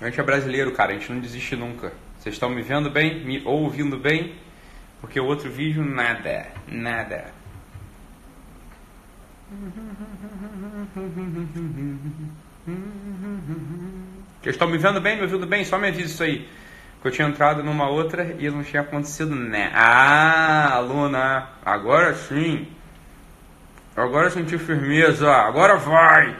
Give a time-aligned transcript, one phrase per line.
[0.00, 1.92] A gente é brasileiro, cara, a gente não desiste nunca.
[2.18, 3.24] Vocês estão me vendo bem?
[3.24, 4.34] Me ouvindo bem?
[5.00, 7.32] Porque o outro vídeo, nada, nada.
[14.40, 15.64] Vocês estão me vendo bem, me ouvindo bem?
[15.64, 16.48] Só me avisa isso aí.
[17.02, 19.70] Que eu tinha entrado numa outra e não tinha acontecido né.
[19.74, 22.68] Ah, aluna, agora sim.
[23.96, 26.36] Agora eu senti firmeza, agora vai.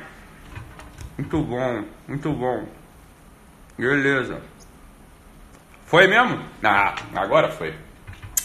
[1.19, 2.65] Muito bom, muito bom.
[3.79, 4.41] Beleza.
[5.87, 6.45] Foi mesmo?
[6.63, 7.73] Ah, agora foi.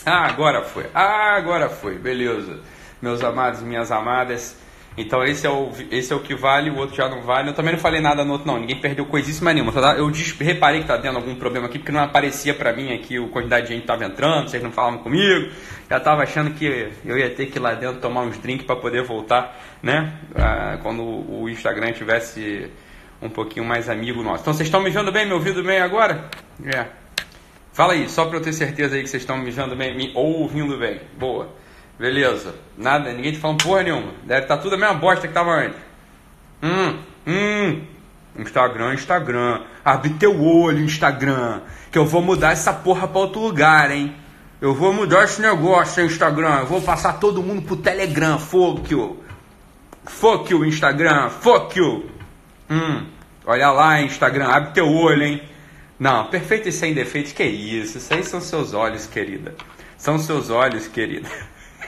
[0.06, 0.86] Ah, agora foi.
[0.94, 1.98] Ah, agora foi.
[1.98, 2.60] Beleza.
[3.02, 4.56] Meus amados minhas amadas.
[4.96, 7.50] Então esse é, o, esse é o que vale, o outro já não vale.
[7.50, 8.60] Eu também não falei nada no outro, não.
[8.60, 9.74] Ninguém perdeu coisíssima nenhuma.
[9.98, 13.28] Eu reparei que tá tendo algum problema aqui, porque não aparecia pra mim aqui a
[13.30, 15.52] quantidade de gente tava entrando, vocês não falavam comigo.
[15.90, 18.76] Já tava achando que eu ia ter que ir lá dentro tomar uns drinks para
[18.76, 20.14] poder voltar, né?
[20.36, 22.72] Ah, quando o Instagram tivesse
[23.22, 24.42] um pouquinho mais amigo nosso.
[24.42, 26.30] Então vocês estão me vendo bem, me ouvindo bem agora?
[26.64, 26.86] É.
[27.74, 30.12] Fala aí, só para eu ter certeza aí que vocês estão me vendo bem, me
[30.16, 31.02] ouvindo bem.
[31.18, 31.50] Boa.
[32.00, 32.56] Beleza.
[32.78, 34.14] Nada, ninguém tá falando porra nenhuma.
[34.24, 35.80] Deve estar tá tudo a mesma bosta que tava antes.
[36.62, 37.82] Hum, hum.
[38.38, 39.62] Instagram, Instagram.
[39.84, 41.62] Abre teu olho, Instagram.
[41.92, 44.16] Que eu vou mudar essa porra pra outro lugar, hein?
[44.62, 46.60] Eu vou mudar esse negócio, Instagram.
[46.60, 48.38] Eu vou passar todo mundo pro Telegram.
[48.40, 49.24] Fuck you.
[50.06, 51.30] Fuck you, Instagram.
[51.30, 52.15] Fuck you.
[52.70, 53.06] Hum.
[53.46, 54.48] Olha lá, Instagram.
[54.48, 55.42] Abre teu olho, hein?
[56.00, 57.98] Não, perfeito e sem defeitos, que isso?
[58.00, 59.56] Isso aí são seus olhos, querida.
[59.98, 61.30] São seus olhos, querida.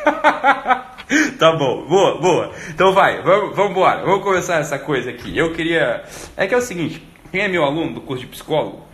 [1.38, 2.54] tá bom, boa, boa.
[2.70, 4.06] Então vai, vamos, vamos embora.
[4.06, 5.38] Vamos começar essa coisa aqui.
[5.38, 6.04] Eu queria.
[6.38, 8.86] É que é o seguinte: quem é meu aluno do curso de psicólogo,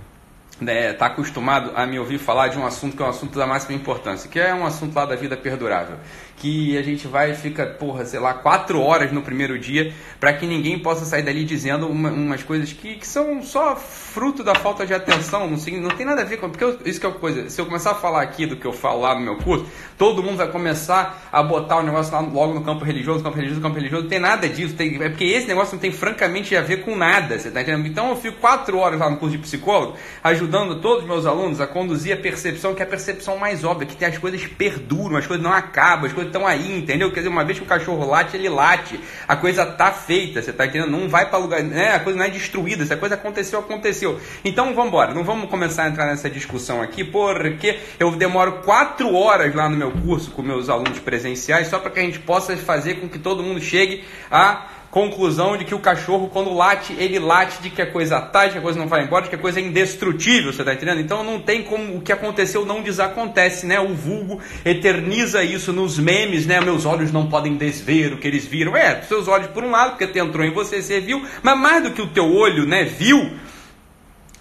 [0.60, 3.46] né, tá acostumado a me ouvir falar de um assunto que é um assunto da
[3.46, 5.98] máxima importância, que é um assunto lá da vida perdurável
[6.44, 10.34] que a gente vai e fica, porra, sei lá, quatro horas no primeiro dia para
[10.34, 14.54] que ninguém possa sair dali dizendo uma, umas coisas que, que são só fruto da
[14.54, 16.50] falta de atenção, não, não tem nada a ver com.
[16.50, 18.66] Porque eu, isso que é uma coisa, se eu começar a falar aqui do que
[18.66, 19.66] eu falo lá no meu curso,
[19.98, 23.62] todo mundo vai começar a botar o negócio lá logo no campo religioso, campo religioso,
[23.62, 26.62] campo religioso, não tem nada disso, tem, é porque esse negócio não tem francamente a
[26.62, 27.88] ver com nada, você tá entendendo?
[27.88, 31.62] Então eu fico quatro horas lá no curso de psicólogo, ajudando todos os meus alunos
[31.62, 35.16] a conduzir a percepção, que é a percepção mais óbvia, que tem as coisas perduram,
[35.16, 37.12] as coisas não acabam, as coisas estão aí, entendeu?
[37.12, 39.00] Quer dizer, uma vez que o cachorro late, ele late.
[39.28, 40.90] A coisa tá feita, você tá entendendo?
[40.90, 41.94] Não vai para lugar, né?
[41.94, 44.20] A coisa não é destruída, se a coisa aconteceu, aconteceu.
[44.44, 49.14] Então vamos embora, não vamos começar a entrar nessa discussão aqui, porque eu demoro quatro
[49.14, 52.58] horas lá no meu curso com meus alunos presenciais, só para que a gente possa
[52.58, 57.18] fazer com que todo mundo chegue a conclusão de que o cachorro, quando late, ele
[57.18, 59.36] late de que a coisa tá, de que a coisa não vai embora, de que
[59.36, 61.02] a coisa é indestrutível, você tá entendendo?
[61.02, 63.80] Então não tem como o que aconteceu não desacontece, né?
[63.80, 66.62] O vulgo eterniza isso nos memes, né?
[66.62, 68.78] Meus olhos não podem desver o que eles viram.
[68.78, 71.90] É, seus olhos por um lado, porque entrou em você, você viu, mas mais do
[71.90, 73.32] que o teu olho, né, viu,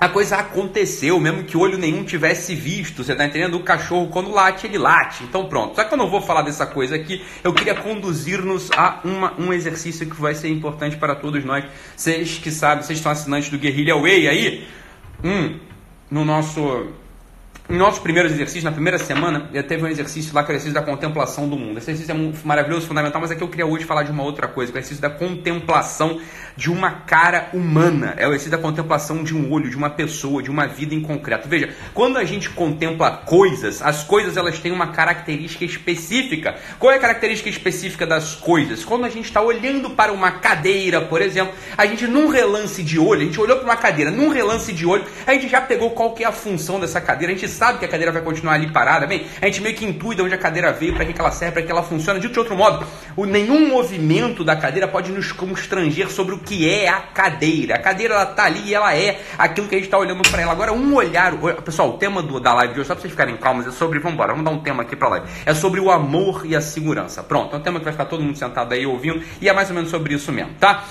[0.02, 3.04] a coisa aconteceu, mesmo que olho nenhum tivesse visto.
[3.04, 3.54] Você está entendendo?
[3.54, 5.22] O cachorro, quando late, ele late.
[5.22, 5.76] Então, pronto.
[5.76, 7.24] Só que eu não vou falar dessa coisa aqui.
[7.44, 11.64] Eu queria conduzir-nos a uma, um exercício que vai ser importante para todos nós.
[11.96, 14.66] Vocês que sabem, vocês estão assinantes do Guerrilla Way aí?
[15.22, 15.60] Hum,
[16.10, 16.88] no nosso
[17.70, 20.56] em nossos primeiros exercícios, na primeira semana, já teve um exercício lá que é o
[20.56, 21.78] exercício da contemplação do mundo.
[21.78, 24.72] Esse exercício é maravilhoso, fundamental, mas aqui eu queria hoje falar de uma outra coisa,
[24.72, 26.20] que é o exercício da contemplação
[26.56, 28.14] de uma cara humana.
[28.16, 31.00] É o exercício da contemplação de um olho, de uma pessoa, de uma vida em
[31.00, 31.48] concreto.
[31.48, 36.56] Veja, quando a gente contempla coisas, as coisas elas têm uma característica específica.
[36.78, 38.84] Qual é a característica específica das coisas?
[38.84, 42.98] Quando a gente está olhando para uma cadeira, por exemplo, a gente num relance de
[42.98, 45.90] olho, a gente olhou para uma cadeira, num relance de olho, a gente já pegou
[45.90, 48.54] qual que é a função dessa cadeira, a gente sabe que a cadeira vai continuar
[48.54, 51.20] ali parada, bem, a gente meio que intui de onde a cadeira veio, para que
[51.20, 52.20] ela serve, para que ela funcione.
[52.20, 52.86] De outro modo,
[53.16, 57.76] o nenhum movimento da cadeira pode nos constranger sobre o que é a cadeira.
[57.76, 60.42] A cadeira ela tá ali e ela é aquilo que a gente está olhando para
[60.42, 60.52] ela.
[60.52, 61.32] Agora, um olhar,
[61.64, 63.98] pessoal, o tema do, da live de hoje, só para vocês ficarem calmos, é sobre,
[63.98, 65.26] vamos embora, vamos dar um tema aqui para live.
[65.46, 67.22] É sobre o amor e a segurança.
[67.22, 69.68] Pronto, é um tema que vai ficar todo mundo sentado aí ouvindo e é mais
[69.68, 70.84] ou menos sobre isso mesmo, tá?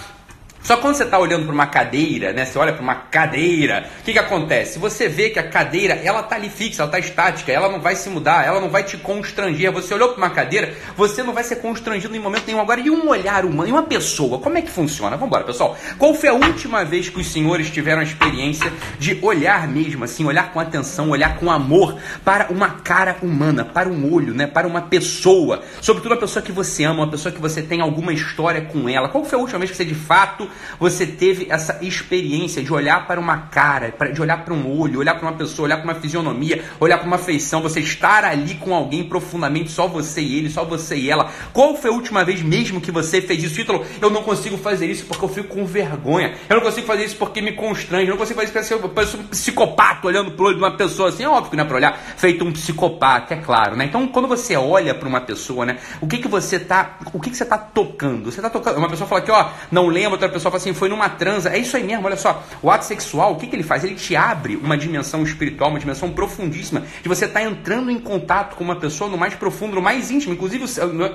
[0.64, 2.46] Só quando você está olhando para uma cadeira, né?
[2.46, 4.78] Você olha para uma cadeira, o que, que acontece?
[4.78, 7.96] Você vê que a cadeira, ela está ali fixa, ela está estática, ela não vai
[7.96, 9.72] se mudar, ela não vai te constranger.
[9.72, 12.62] Você olhou para uma cadeira, você não vai ser constrangido em momento nenhum.
[12.62, 15.16] Agora, e um olhar humano, e uma pessoa, como é que funciona?
[15.16, 15.76] Vamos embora, pessoal.
[15.98, 20.26] Qual foi a última vez que os senhores tiveram a experiência de olhar mesmo, assim,
[20.26, 24.46] olhar com atenção, olhar com amor para uma cara humana, para um olho, né?
[24.46, 28.14] Para uma pessoa, sobretudo a pessoa que você ama, uma pessoa que você tem alguma
[28.14, 29.10] história com ela.
[29.10, 33.08] Qual foi a última vez que você de fato você teve essa experiência de olhar
[33.08, 35.96] para uma cara, de olhar para um olho, olhar para uma pessoa, olhar para uma
[35.96, 40.50] fisionomia, olhar para uma feição, você estar ali com alguém profundamente, só você e ele,
[40.50, 41.32] só você e ela.
[41.54, 43.62] Qual foi a última vez mesmo que você fez isso?
[43.62, 46.36] Ítalo, eu não consigo fazer isso porque eu fico com vergonha.
[46.50, 48.06] Eu não consigo fazer isso porque me constrange.
[48.06, 50.76] Eu não consigo fazer isso porque eu pareço um psicopata olhando pro olho de uma
[50.76, 51.24] pessoa assim.
[51.24, 53.86] É óbvio que não é para olhar feito um psicopata, é claro, né?
[53.86, 55.78] Então, quando você olha para uma pessoa, né?
[56.00, 58.32] O que que você tá, o que que você tá tocando?
[58.32, 58.78] Você tá tocando.
[58.78, 61.50] Uma pessoa fala que, ó, não lembra, outra pessoa fala assim, foi numa transa.
[61.50, 62.44] É isso aí mesmo, olha só.
[62.62, 63.84] O ato sexual, o que que ele faz?
[63.84, 68.00] Ele te abre uma dimensão espiritual, uma dimensão profundíssima de você estar tá entrando em
[68.00, 70.66] contato com uma pessoa no mais profundo, no mais íntimo, inclusive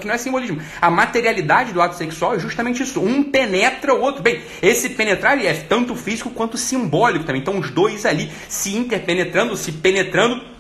[0.01, 0.61] que não é simbolismo.
[0.81, 3.01] A materialidade do ato sexual é justamente isso.
[3.01, 4.23] Um penetra o outro.
[4.23, 7.41] Bem, esse penetrar é tanto físico quanto simbólico também.
[7.41, 10.56] Então os dois ali se interpenetrando, se penetrando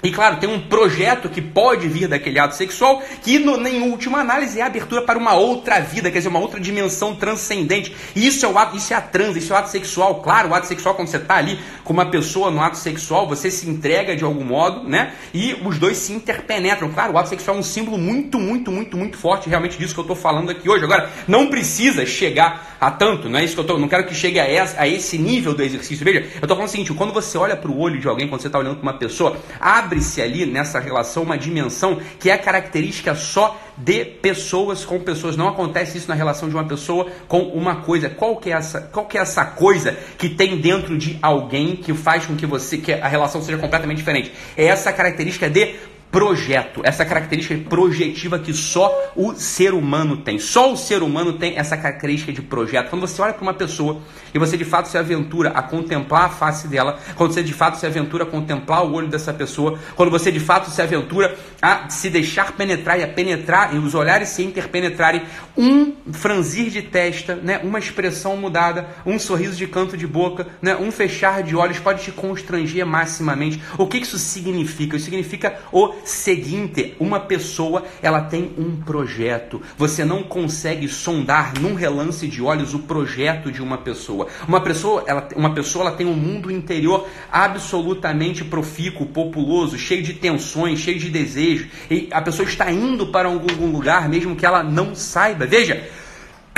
[0.00, 4.18] e claro, tem um projeto que pode vir daquele ato sexual, que no, em última
[4.18, 7.94] análise é a abertura para uma outra vida, quer dizer, uma outra dimensão transcendente.
[8.14, 10.22] E isso é o ato, isso é a trans, isso é o ato sexual.
[10.22, 13.50] Claro, o ato sexual, quando você está ali com uma pessoa no ato sexual, você
[13.50, 15.14] se entrega de algum modo, né?
[15.34, 16.90] E os dois se interpenetram.
[16.90, 20.00] Claro, o ato sexual é um símbolo muito, muito, muito, muito forte, realmente disso que
[20.00, 20.84] eu estou falando aqui hoje.
[20.84, 24.14] Agora, não precisa chegar a tanto, não é isso que eu tô, não quero que
[24.14, 26.04] chegue a, essa, a esse nível do exercício.
[26.04, 28.40] Veja, eu estou falando o seguinte, quando você olha para o olho de alguém, quando
[28.40, 32.36] você está olhando para uma pessoa, abre abre-se ali nessa relação uma dimensão que é
[32.36, 35.36] característica só de pessoas com pessoas.
[35.36, 38.10] Não acontece isso na relação de uma pessoa com uma coisa.
[38.10, 41.94] Qual que é essa, qual que é essa coisa que tem dentro de alguém que
[41.94, 44.32] faz com que você que a relação seja completamente diferente?
[44.56, 45.74] É essa característica de
[46.10, 50.38] projeto, essa característica projetiva que só o ser humano tem.
[50.38, 52.88] Só o ser humano tem essa característica de projeto.
[52.88, 54.00] Quando você olha para uma pessoa
[54.32, 57.78] e você de fato se aventura a contemplar a face dela, quando você de fato
[57.78, 61.88] se aventura a contemplar o olho dessa pessoa, quando você de fato se aventura a
[61.90, 65.22] se deixar penetrar e a penetrar e os olhares se interpenetrarem,
[65.56, 70.76] um franzir de testa, né, uma expressão mudada, um sorriso de canto de boca, né,
[70.76, 73.60] um fechar de olhos pode te constranger maximamente.
[73.76, 74.96] O que isso significa?
[74.96, 79.60] Isso significa o seguinte: uma pessoa ela tem um projeto.
[79.76, 84.28] Você não consegue sondar num relance de olhos o projeto de uma pessoa.
[84.46, 90.14] Uma pessoa, ela, uma pessoa ela tem um mundo interior absolutamente profícuo, populoso, cheio de
[90.14, 91.68] tensões, cheio de desejos.
[91.90, 95.46] E a pessoa está indo para algum lugar mesmo que ela não saiba.
[95.46, 95.86] Veja,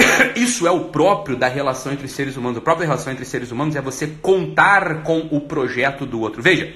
[0.37, 2.59] isso é o próprio da relação entre seres humanos.
[2.59, 6.43] A própria relação entre seres humanos é você contar com o projeto do outro.
[6.43, 6.73] Veja,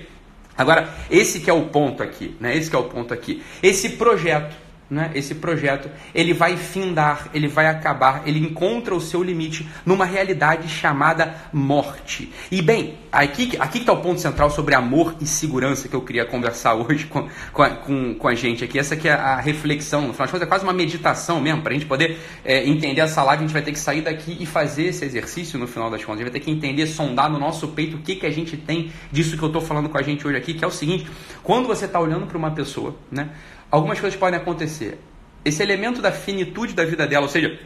[0.56, 2.56] Agora, esse que é o ponto aqui, né?
[2.56, 3.43] Esse que é o ponto aqui.
[3.62, 9.23] Esse projeto né, esse projeto, ele vai findar, ele vai acabar, ele encontra o seu
[9.23, 12.31] limite numa realidade chamada morte.
[12.51, 16.25] E bem, aqui, aqui está o ponto central sobre amor e segurança que eu queria
[16.25, 18.79] conversar hoje com, com, a, com, com a gente aqui.
[18.79, 21.71] Essa aqui é a reflexão, no final de contas é quase uma meditação mesmo, para
[21.71, 24.45] a gente poder é, entender essa live, a gente vai ter que sair daqui e
[24.45, 26.21] fazer esse exercício no final das contas.
[26.21, 28.57] A gente vai ter que entender, sondar no nosso peito o que, que a gente
[28.57, 31.07] tem disso que eu estou falando com a gente hoje aqui, que é o seguinte,
[31.43, 33.31] quando você está olhando para uma pessoa, né,
[33.75, 34.99] algumas coisas podem acontecer.
[35.44, 37.59] Esse elemento da finitude da vida dela, ou seja,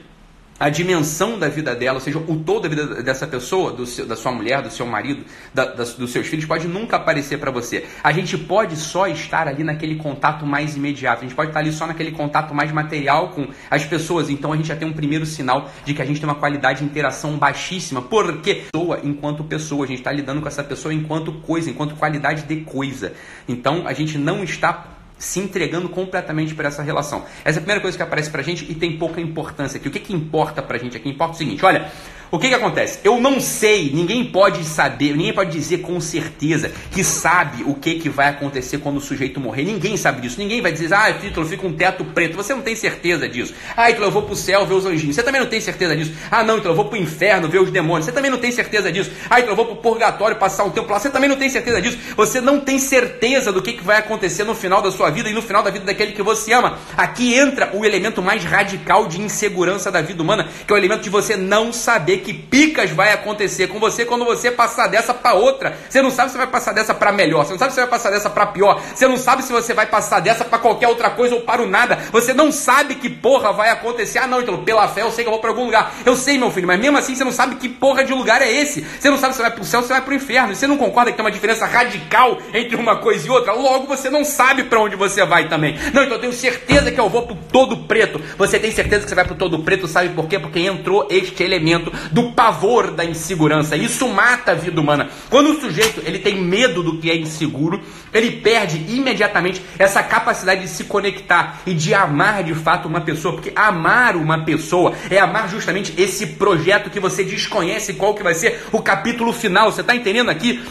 [0.58, 4.16] a dimensão da vida dela, ou seja, o todo da vida dessa pessoa, seu, da
[4.16, 5.24] sua mulher, do seu marido,
[5.54, 7.86] da, da, dos seus filhos, pode nunca aparecer para você.
[8.02, 11.72] A gente pode só estar ali naquele contato mais imediato, a gente pode estar ali
[11.72, 14.30] só naquele contato mais material com as pessoas.
[14.30, 16.80] Então a gente já tem um primeiro sinal de que a gente tem uma qualidade
[16.80, 21.32] de interação baixíssima, porque pessoa enquanto pessoa, a gente está lidando com essa pessoa enquanto
[21.32, 23.12] coisa, enquanto qualidade de coisa.
[23.46, 27.24] Então a gente não está se entregando completamente para essa relação.
[27.44, 29.88] Essa é a primeira coisa que aparece para a gente e tem pouca importância aqui.
[29.88, 31.08] O que, que importa para a gente aqui?
[31.08, 31.90] Importa o seguinte, olha,
[32.30, 32.98] o que, que acontece?
[33.02, 37.94] Eu não sei, ninguém pode saber, ninguém pode dizer com certeza que sabe o que,
[37.94, 39.64] que vai acontecer quando o sujeito morrer.
[39.64, 40.38] Ninguém sabe disso.
[40.38, 42.36] Ninguém vai dizer, ah, Título, fica um teto preto.
[42.36, 43.54] Você não tem certeza disso.
[43.74, 45.16] Ah, então eu vou para o céu ver os anjinhos.
[45.16, 46.12] Você também não tem certeza disso.
[46.30, 48.04] Ah, não, então eu vou para o inferno ver os demônios.
[48.04, 49.10] Você também não tem certeza disso.
[49.30, 50.98] Ah, então eu vou para o purgatório passar um tempo lá.
[50.98, 51.98] Você também não tem certeza disso.
[52.14, 55.32] Você não tem certeza do que, que vai acontecer no final da sua vida e
[55.32, 56.78] no final da vida daquele que você ama.
[56.94, 61.02] Aqui entra o elemento mais radical de insegurança da vida humana, que é o elemento
[61.02, 65.34] de você não saber que picas vai acontecer com você quando você passar dessa para
[65.34, 65.76] outra.
[65.88, 68.10] Você não sabe se vai passar dessa para melhor, você não sabe se vai passar
[68.10, 71.34] dessa para pior, você não sabe se você vai passar dessa para qualquer outra coisa
[71.34, 71.98] ou para o nada.
[72.12, 74.18] Você não sabe que porra vai acontecer.
[74.18, 75.94] Ah, não, então pela fé eu sei que eu vou para algum lugar.
[76.04, 78.50] Eu sei, meu filho, mas mesmo assim você não sabe que porra de lugar é
[78.50, 78.80] esse.
[78.80, 80.54] Você não sabe se vai para o céu se vai para o inferno.
[80.54, 83.52] Você não concorda que tem uma diferença radical entre uma coisa e outra?
[83.52, 85.76] Logo você não sabe para onde você vai também.
[85.92, 88.20] Não, então eu tenho certeza que eu vou pro todo preto.
[88.36, 90.38] Você tem certeza que você vai pro todo preto, sabe por quê?
[90.38, 93.76] Porque entrou este elemento do pavor da insegurança.
[93.76, 95.08] Isso mata a vida humana.
[95.28, 97.80] Quando o sujeito ele tem medo do que é inseguro,
[98.12, 103.34] ele perde imediatamente essa capacidade de se conectar e de amar de fato uma pessoa,
[103.34, 108.34] porque amar uma pessoa é amar justamente esse projeto que você desconhece qual que vai
[108.34, 109.70] ser o capítulo final.
[109.70, 110.62] Você está entendendo aqui?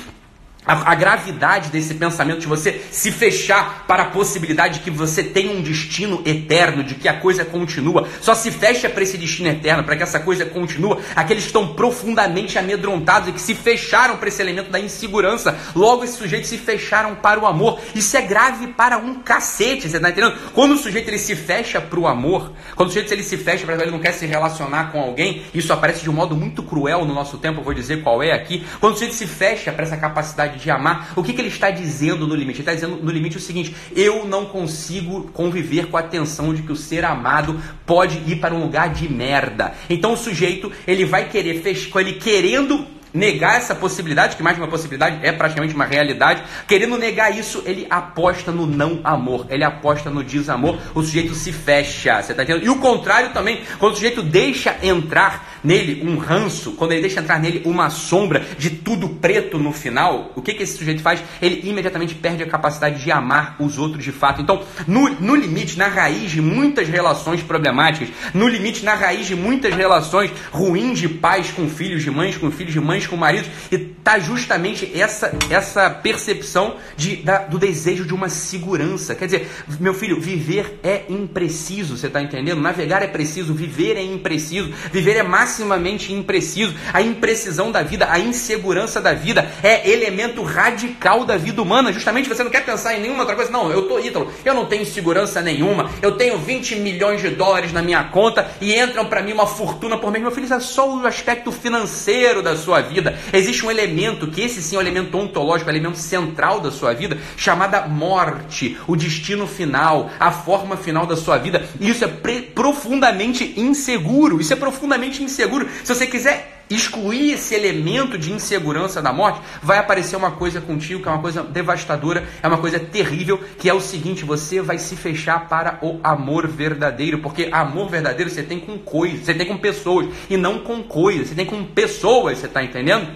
[0.68, 5.24] A, a, gravidade desse pensamento de você se fechar para a possibilidade de que você
[5.24, 8.08] tem um destino eterno, de que a coisa continua.
[8.20, 10.98] Só se fecha para esse destino eterno, para que essa coisa continue.
[11.16, 15.58] Aqueles que estão profundamente amedrontados e que se fecharam para esse elemento da insegurança.
[15.74, 17.80] Logo, esses sujeitos se fecharam para o amor.
[17.96, 20.36] Isso é grave para um cacete, você está entendendo?
[20.54, 23.66] Quando o sujeito ele se fecha para o amor, quando o sujeito ele se fecha
[23.66, 27.06] para ele não quer se relacionar com alguém, isso aparece de um modo muito cruel
[27.06, 28.66] no nosso tempo, vou dizer qual é aqui.
[28.80, 31.70] Quando o sujeito se fecha para essa capacidade de amar, o que, que ele está
[31.70, 32.62] dizendo no limite?
[32.62, 36.64] Ele está dizendo no limite o seguinte: eu não consigo conviver com a tensão de
[36.64, 39.74] que o ser amado pode ir para um lugar de merda.
[39.90, 44.68] Então o sujeito ele vai querer fechar, ele querendo negar essa possibilidade, que mais uma
[44.68, 50.10] possibilidade é praticamente uma realidade, querendo negar isso, ele aposta no não amor, ele aposta
[50.10, 52.66] no desamor, o sujeito se fecha, você tá entendendo?
[52.66, 57.20] E o contrário também, quando o sujeito deixa entrar nele um ranço, quando ele deixa
[57.20, 61.24] entrar nele uma sombra de tudo preto no final, o que, que esse sujeito faz?
[61.42, 64.42] Ele imediatamente perde a capacidade de amar os outros de fato.
[64.42, 69.36] Então, no, no limite, na raiz de muitas relações problemáticas, no limite, na raiz de
[69.36, 73.50] muitas relações ruins de pais com filhos, de mães com filhos, de mães com maridos,
[73.72, 79.16] e tá justamente essa essa percepção de, da, do desejo de uma segurança.
[79.16, 79.50] Quer dizer,
[79.80, 82.62] meu filho, viver é impreciso, você está entendendo?
[82.62, 86.76] Navegar é preciso, viver é impreciso, viver é maximamente impreciso.
[86.94, 91.92] A imprecisão da vida, a insegurança da vida é elemento radical da vida humana.
[91.92, 93.52] Justamente você não quer pensar em nenhuma outra coisa.
[93.52, 97.72] Não, eu tô Ítalo, eu não tenho segurança nenhuma, eu tenho 20 milhões de dólares
[97.74, 100.24] na minha conta e entram para mim uma fortuna por mês.
[100.24, 103.18] Meu filho, isso é só o aspecto financeiro da sua vida.
[103.32, 106.94] Existe um elemento, que esse sim é o elemento ontológico, o elemento central da sua
[106.94, 111.68] vida, chamada morte, o destino final, a forma final da sua vida.
[111.80, 114.42] E isso é profundamente inseguro.
[114.42, 115.68] Isso é profundamente inseguro.
[115.84, 121.02] Se você quiser excluir esse elemento de insegurança da morte, vai aparecer uma coisa contigo
[121.02, 124.78] que é uma coisa devastadora, é uma coisa terrível, que é o seguinte: você vai
[124.78, 129.46] se fechar para o amor verdadeiro, porque amor verdadeiro você tem com coisas, você tem
[129.46, 133.08] com pessoas, e não com coisas, você tem com pessoas, você está entendendo?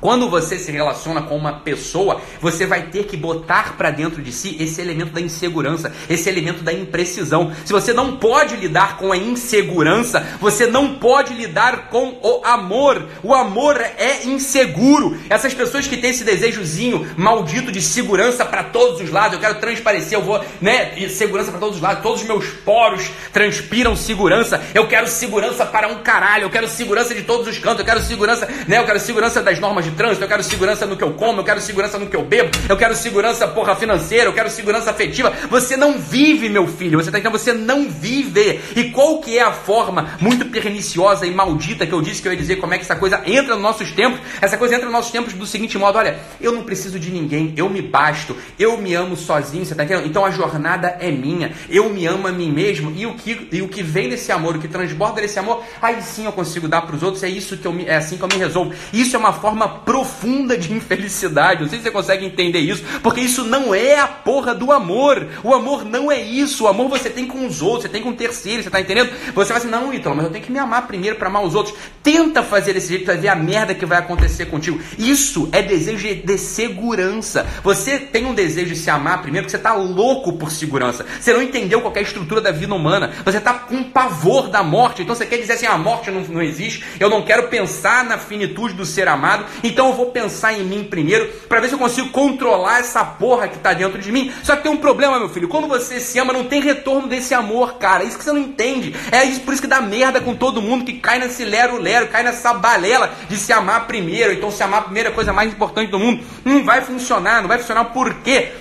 [0.00, 4.30] Quando você se relaciona com uma pessoa, você vai ter que botar para dentro de
[4.30, 7.52] si esse elemento da insegurança, esse elemento da imprecisão.
[7.64, 13.08] Se você não pode lidar com a insegurança, você não pode lidar com o amor.
[13.24, 15.18] O amor é inseguro.
[15.28, 19.56] Essas pessoas que têm esse desejozinho maldito de segurança para todos os lados, eu quero
[19.56, 24.62] transparecer, eu vou, né, segurança para todos os lados, todos os meus poros transpiram segurança.
[24.72, 28.00] Eu quero segurança para um caralho, eu quero segurança de todos os cantos, eu quero
[28.00, 31.12] segurança, né, eu quero segurança das normas de trânsito, eu quero segurança no que eu
[31.12, 34.50] como, eu quero segurança no que eu bebo, eu quero segurança, porra, financeira, eu quero
[34.50, 35.32] segurança afetiva.
[35.50, 37.38] Você não vive, meu filho, você tá entendendo?
[37.38, 38.60] Você não vive.
[38.76, 42.32] E qual que é a forma muito perniciosa e maldita que eu disse que eu
[42.32, 44.20] ia dizer como é que essa coisa entra nos nossos tempos?
[44.40, 47.52] Essa coisa entra nos nossos tempos do seguinte modo, olha, eu não preciso de ninguém,
[47.56, 50.06] eu me basto, eu me amo sozinho, você tá entendendo?
[50.06, 53.62] Então a jornada é minha, eu me amo a mim mesmo e o que, e
[53.62, 56.82] o que vem desse amor, o que transborda desse amor, aí sim eu consigo dar
[56.82, 58.72] para os outros, é isso que eu me, é assim que eu me resolvo.
[58.92, 61.62] Isso é uma forma profunda de infelicidade.
[61.62, 65.26] Não sei se você consegue entender isso, porque isso não é a porra do amor.
[65.42, 66.64] O amor não é isso.
[66.64, 69.10] O amor você tem com os outros, você tem com terceiros, você tá entendendo?
[69.34, 71.54] Você vai assim, não, Ítalo, mas eu tenho que me amar primeiro para amar os
[71.54, 71.76] outros.
[72.02, 74.80] Tenta fazer desse jeito para ver a merda que vai acontecer contigo.
[74.98, 77.46] Isso é desejo de segurança.
[77.62, 81.04] Você tem um desejo de se amar primeiro porque você tá louco por segurança.
[81.20, 83.12] Você não entendeu qual é estrutura da vida humana.
[83.24, 85.02] Você tá com pavor da morte.
[85.02, 86.84] Então você quer dizer assim, a morte não, não existe.
[86.98, 89.44] Eu não quero pensar na finitude do ser amado.
[89.68, 93.48] Então eu vou pensar em mim primeiro para ver se eu consigo controlar essa porra
[93.48, 94.32] que está dentro de mim.
[94.42, 95.48] Só que tem um problema, meu filho.
[95.48, 98.04] Quando você se ama, não tem retorno desse amor, cara.
[98.04, 98.94] Isso que você não entende.
[99.12, 102.22] É isso por isso que dá merda com todo mundo que cai nesse lero-lero, cai
[102.22, 104.32] nessa balela de se amar primeiro.
[104.32, 106.24] Então se amar primeiro é a coisa mais importante do mundo.
[106.44, 108.52] Não vai funcionar, não vai funcionar por quê?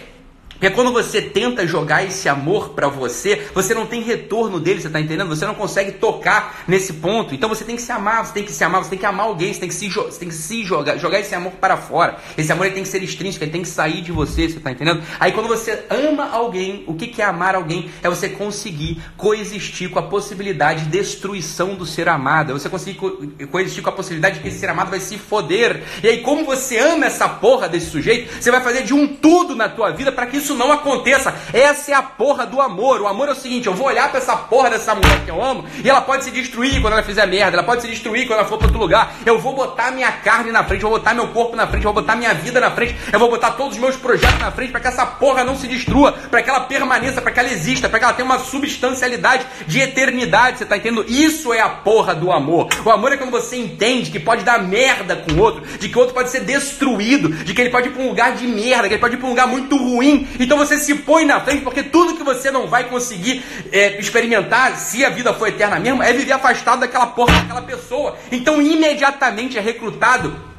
[0.59, 4.89] Porque quando você tenta jogar esse amor para você, você não tem retorno dele, você
[4.89, 5.29] tá entendendo?
[5.29, 7.35] Você não consegue tocar nesse ponto.
[7.35, 9.27] Então você tem que se amar, você tem que se amar, você tem que amar
[9.27, 12.17] alguém, você tem que se, você tem que se jogar, jogar esse amor para fora.
[12.37, 14.71] Esse amor ele tem que ser extrínseco, ele tem que sair de você, você tá
[14.71, 15.03] entendendo?
[15.19, 17.89] Aí quando você ama alguém, o que, que é amar alguém?
[18.01, 22.51] É você conseguir coexistir com a possibilidade de destruição do ser amado.
[22.51, 23.17] É você conseguir co
[23.51, 25.83] coexistir com a possibilidade de que esse ser amado vai se foder.
[26.03, 29.55] E aí, como você ama essa porra desse sujeito, você vai fazer de um tudo
[29.55, 31.35] na tua vida para que isso isso não aconteça.
[31.53, 33.01] Essa é a porra do amor.
[33.01, 35.43] O amor é o seguinte: eu vou olhar para essa porra dessa mulher que eu
[35.43, 38.39] amo e ela pode se destruir quando ela fizer merda, ela pode se destruir quando
[38.39, 39.13] ela for para outro lugar.
[39.25, 41.91] Eu vou botar minha carne na frente, eu vou botar meu corpo na frente, eu
[41.91, 44.71] vou botar minha vida na frente, eu vou botar todos os meus projetos na frente
[44.71, 47.89] para que essa porra não se destrua, para que ela permaneça, para que ela exista,
[47.89, 50.59] para que ela tenha uma substancialidade de eternidade.
[50.59, 51.05] Você tá entendendo?
[51.07, 52.69] Isso é a porra do amor.
[52.85, 55.97] O amor é quando você entende que pode dar merda com o outro, de que
[55.97, 58.87] o outro pode ser destruído, de que ele pode ir para um lugar de merda,
[58.87, 60.27] que ele pode ir para um lugar muito ruim.
[60.39, 64.75] Então você se põe na frente, porque tudo que você não vai conseguir é, experimentar,
[64.77, 68.17] se a vida for eterna mesmo, é viver afastado daquela porra, daquela pessoa.
[68.31, 70.56] Então imediatamente é recrutado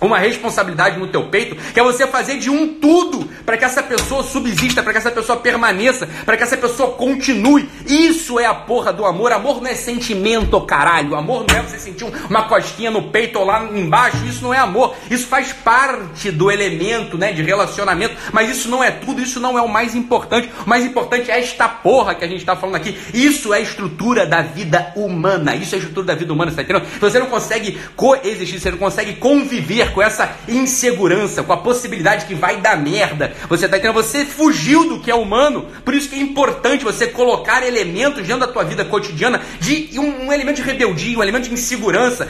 [0.00, 3.82] uma responsabilidade no teu peito, que é você fazer de um tudo para que essa
[3.82, 7.68] pessoa subsista, para que essa pessoa permaneça, para que essa pessoa continue.
[7.86, 9.32] Isso é a porra do amor.
[9.32, 11.16] Amor não é sentimento, caralho.
[11.16, 14.24] Amor não é você sentir uma costinha no peito ou lá embaixo.
[14.26, 14.94] Isso não é amor.
[15.10, 19.58] Isso faz parte do elemento, né, de relacionamento, mas isso não é tudo, isso não
[19.58, 20.50] é o mais importante.
[20.64, 22.96] O mais importante é esta porra que a gente está falando aqui.
[23.12, 25.54] Isso é a estrutura da vida humana.
[25.56, 26.86] Isso é a estrutura da vida humana, você tá entendendo?
[27.00, 32.34] Você não consegue coexistir, você não consegue conviver com essa insegurança, com a possibilidade que
[32.34, 33.34] vai dar merda.
[33.48, 33.94] Você tá entendendo?
[33.94, 35.66] Você fugiu do que é humano.
[35.84, 40.26] Por isso que é importante você colocar elementos dentro da tua vida cotidiana de um,
[40.26, 42.28] um elemento de rebeldia, um elemento de insegurança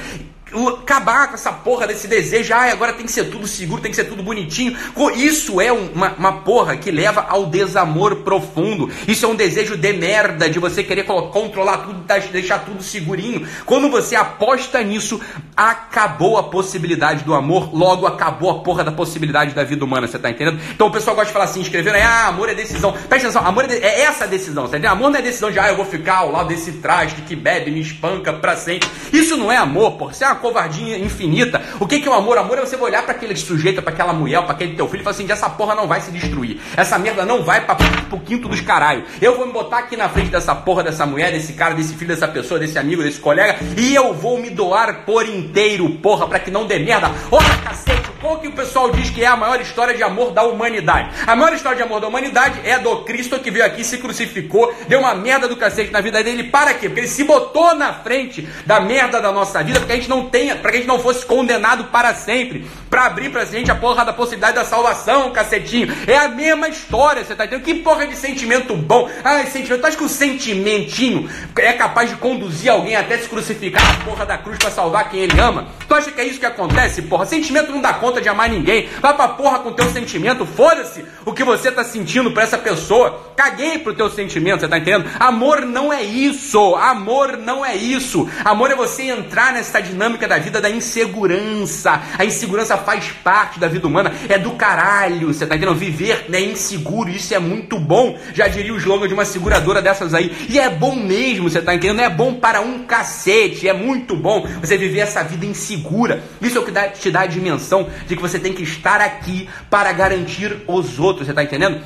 [0.52, 3.96] acabar com essa porra desse desejo, ah, agora tem que ser tudo seguro, tem que
[3.96, 4.76] ser tudo bonitinho.
[5.14, 8.90] Isso é uma, uma porra que leva ao desamor profundo.
[9.06, 13.46] Isso é um desejo de merda, de você querer controlar tudo, deixar tudo segurinho.
[13.66, 15.20] Quando você aposta nisso,
[15.56, 20.18] acabou a possibilidade do amor, logo acabou a porra da possibilidade da vida humana, você
[20.18, 20.60] tá entendendo?
[20.70, 22.92] Então o pessoal gosta de falar assim, escrevendo ah, amor é decisão.
[22.92, 23.74] Presta atenção, amor é, de...
[23.76, 24.92] é essa decisão, você entendendo?
[24.92, 27.70] Amor não é decisão de, ah, eu vou ficar ao lado desse traste que bebe,
[27.70, 28.88] me espanca pra sempre.
[29.12, 30.12] Isso não é amor, porra.
[30.12, 31.62] Isso é uma covardia infinita.
[31.78, 32.36] O que, que é o amor?
[32.36, 35.00] O amor é você olhar para aquele sujeito, para aquela mulher, para aquele teu filho
[35.00, 36.60] e falar assim: essa porra não vai se destruir.
[36.76, 39.04] Essa merda não vai pra, pro quinto dos caralho.
[39.20, 42.08] Eu vou me botar aqui na frente dessa porra, dessa mulher, desse cara, desse filho,
[42.08, 46.38] dessa pessoa, desse amigo, desse colega e eu vou me doar por inteiro, porra, para
[46.38, 47.10] que não dê merda.
[47.30, 50.42] Olha, cacete, qual que o pessoal diz que é a maior história de amor da
[50.42, 51.10] humanidade?
[51.26, 54.74] A maior história de amor da humanidade é do Cristo que veio aqui, se crucificou,
[54.88, 56.44] deu uma merda do cacete na vida dele.
[56.44, 56.88] Para quê?
[56.88, 60.28] Porque ele se botou na frente da merda da nossa vida, porque a gente não
[60.28, 63.74] tenha, para que a gente não fosse condenado para sempre, para abrir pra gente a
[63.74, 65.94] porra da possibilidade da salvação, cacetinho.
[66.06, 67.64] É a mesma história, você tá entendendo?
[67.64, 69.08] Que porra de sentimento bom.
[69.22, 73.82] Ah, sentimento, tu acha que o sentimentinho é capaz de conduzir alguém até se crucificar
[73.82, 75.68] na porra da cruz para salvar quem ele ama?
[75.86, 77.26] Tu acha que é isso que acontece, porra?
[77.26, 78.88] Sentimento não dá conta de amar ninguém.
[79.00, 83.32] Vai pra porra com teu sentimento, foda-se o que você tá sentindo pra essa pessoa.
[83.36, 85.08] Caguei pro teu sentimento, você tá entendendo?
[85.20, 86.74] Amor não é isso.
[86.74, 88.28] Amor não é isso.
[88.44, 92.02] Amor é você entrar nessa dinâmica da vida da insegurança.
[92.18, 94.12] A insegurança faz parte da vida humana.
[94.28, 95.76] É do caralho, você tá entendendo?
[95.76, 98.18] Viver né, inseguro, isso é muito bom.
[98.34, 100.34] Já diria o slogan de uma seguradora dessas aí.
[100.48, 102.00] E é bom mesmo, você tá entendendo?
[102.00, 103.68] É bom para um cacete.
[103.68, 106.22] É muito bom você viver essa vida insegura.
[106.40, 109.00] Isso é o que dá, te dá a dimensão de que você tem que estar
[109.00, 111.80] aqui para garantir os outros, você tá entendendo?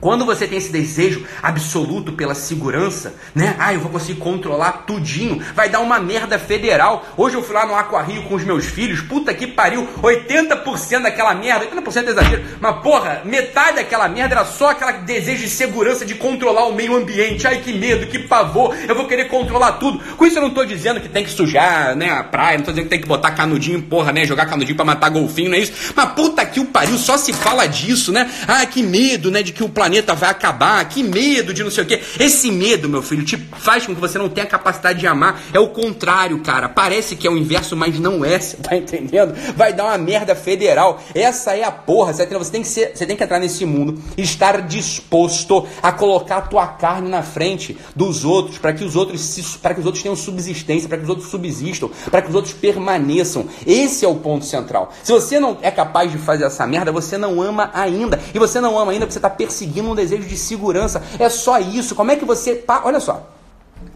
[0.00, 3.54] Quando você tem esse desejo absoluto pela segurança, né?
[3.58, 5.42] Ah, eu vou conseguir controlar tudinho.
[5.54, 7.06] Vai dar uma merda federal.
[7.18, 9.02] Hoje eu fui lá no Aquarrio com os meus filhos.
[9.02, 9.86] Puta que pariu.
[10.02, 11.66] 80% daquela merda.
[11.66, 12.44] 80% é exagero.
[12.58, 16.96] Mas porra, metade daquela merda era só aquele desejo de segurança de controlar o meio
[16.96, 17.46] ambiente.
[17.46, 18.74] Ai, que medo, que pavor.
[18.88, 19.98] Eu vou querer controlar tudo.
[20.16, 22.56] Com isso eu não tô dizendo que tem que sujar, né, a praia.
[22.56, 24.24] Não tô dizendo que tem que botar canudinho, porra, né?
[24.24, 25.92] Jogar canudinho pra matar golfinho, não é isso?
[25.94, 26.96] Mas puta que o pariu.
[26.96, 28.30] Só se fala disso, né?
[28.48, 29.42] Ah, que medo, né?
[29.42, 32.00] De que o planeta planeta vai acabar, que medo de não sei o quê.
[32.20, 35.42] Esse medo, meu filho, te faz com que você não tenha capacidade de amar.
[35.52, 36.68] É o contrário, cara.
[36.68, 39.34] Parece que é o inverso, mas não é, você tá entendendo?
[39.56, 41.02] Vai dar uma merda federal.
[41.12, 44.00] Essa é a porra, você, tá tem que ser, você tem que entrar nesse mundo
[44.16, 48.94] e estar disposto a colocar a tua carne na frente dos outros, para que os
[48.94, 52.34] outros para que os outros tenham subsistência, para que os outros subsistam, para que os
[52.34, 53.46] outros permaneçam.
[53.66, 54.92] Esse é o ponto central.
[55.02, 58.20] Se você não é capaz de fazer essa merda, você não ama ainda.
[58.32, 61.02] E você não ama ainda porque você está perseguindo seguindo um desejo de segurança.
[61.18, 61.94] É só isso.
[61.94, 62.62] Como é que você.
[62.84, 63.26] Olha só.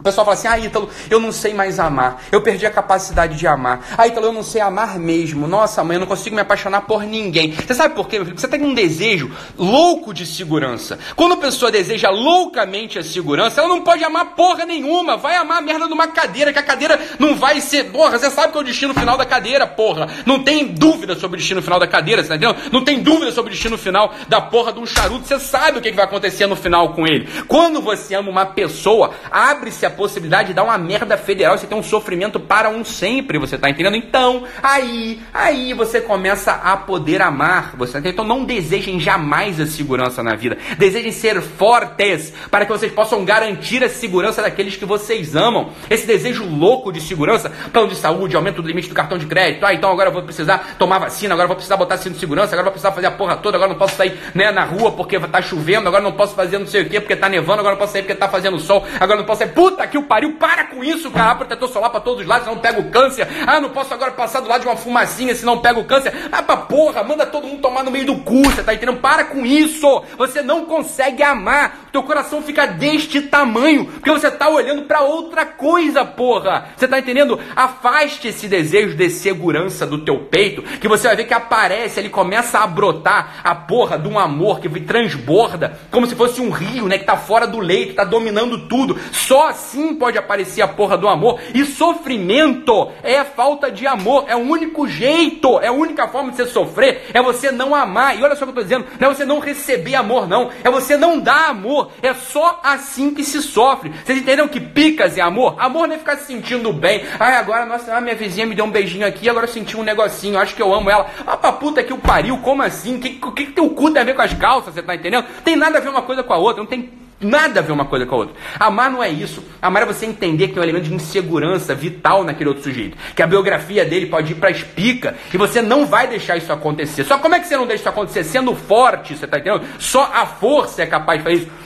[0.04, 2.22] O pessoal fala assim: ah, Ítalo, eu não sei mais amar.
[2.30, 3.80] Eu perdi a capacidade de amar.
[3.96, 5.48] Ah, Ítalo, eu não sei amar mesmo.
[5.48, 7.52] Nossa, mãe, eu não consigo me apaixonar por ninguém.
[7.52, 8.38] Você sabe por quê, meu filho?
[8.38, 10.98] Você tem um desejo louco de segurança.
[11.16, 15.16] Quando a pessoa deseja loucamente a segurança, ela não pode amar porra nenhuma.
[15.16, 17.84] Vai amar a merda de uma cadeira, que a cadeira não vai ser.
[17.84, 20.06] Porra, você sabe que é o destino final da cadeira, porra.
[20.26, 22.70] Não tem dúvida sobre o destino final da cadeira, você tá entendendo?
[22.70, 25.26] Não tem dúvida sobre o destino final da porra de um charuto.
[25.26, 27.26] Você sabe o que vai acontecer no final com ele.
[27.48, 31.76] Quando você ama uma pessoa, abre-se a possibilidade de dar uma merda federal, você tem
[31.76, 33.96] um sofrimento para um sempre, você tá entendendo?
[33.96, 39.66] Então, aí, aí você começa a poder amar, você tá Então não desejem jamais a
[39.66, 40.58] segurança na vida.
[40.78, 45.70] Desejem ser fortes para que vocês possam garantir a segurança daqueles que vocês amam.
[45.88, 49.64] Esse desejo louco de segurança, plano de saúde, aumento do limite do cartão de crédito.
[49.64, 52.20] Ah, então agora eu vou precisar tomar vacina, agora eu vou precisar botar cinto de
[52.20, 54.50] segurança, agora eu vou precisar fazer a porra toda, agora eu não posso sair né,
[54.50, 57.16] na rua porque tá chovendo, agora eu não posso fazer não sei o que porque
[57.16, 59.40] tá nevando, agora eu não posso sair porque tá fazendo sol, agora eu não posso
[59.40, 59.52] sair.
[59.52, 61.34] Puta que o pariu, para com isso, cara.
[61.34, 63.26] Protetor solar para todos os lados, senão pego câncer.
[63.46, 66.12] Ah, não posso agora passar do lado de uma fumacinha, senão pego câncer.
[66.30, 69.00] Ah, pra porra, manda todo mundo tomar no meio do cu, você tá entendendo?
[69.00, 70.04] Para com isso.
[70.16, 71.88] Você não consegue amar.
[71.92, 76.68] Teu coração fica deste tamanho, porque você tá olhando para outra coisa, porra.
[76.76, 77.38] Você tá entendendo?
[77.54, 82.08] Afaste esse desejo de segurança do teu peito, que você vai ver que aparece, ele
[82.08, 86.86] começa a brotar a porra de um amor que transborda, como se fosse um rio,
[86.86, 88.98] né, que tá fora do leito, tá dominando tudo.
[89.12, 91.40] Só assim pode aparecer a porra do amor.
[91.54, 96.36] E sofrimento é falta de amor, é o único jeito, é a única forma de
[96.36, 98.18] você sofrer, é você não amar.
[98.18, 100.50] E olha só o que eu tô dizendo, não é você não receber amor, não,
[100.62, 101.90] é você não dar amor.
[102.02, 103.90] É só assim que se sofre.
[104.04, 105.56] Vocês entenderam que picas é amor?
[105.58, 107.04] Amor não é ficar se sentindo bem.
[107.18, 110.38] Ai, agora, nossa, minha vizinha me deu um beijinho aqui, agora eu senti um negocinho,
[110.38, 111.06] acho que eu amo ela.
[111.26, 112.96] Ah, pra puta que o pariu, como assim?
[112.96, 115.24] O que, que, que teu cu tem a ver com as calças, você tá entendendo?
[115.44, 117.86] Tem nada a ver uma coisa com a outra, não tem Nada a ver uma
[117.86, 118.34] coisa com a outra.
[118.60, 119.42] Amar não é isso.
[119.60, 122.96] Amar é você entender que tem um elemento de insegurança vital naquele outro sujeito.
[123.16, 127.04] Que a biografia dele pode ir para espica e você não vai deixar isso acontecer.
[127.04, 128.24] Só como é que você não deixa isso acontecer?
[128.24, 129.64] Sendo forte, você está entendendo?
[129.78, 131.63] Só a força é capaz de fazer isso.